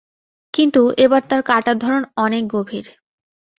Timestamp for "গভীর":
2.47-2.85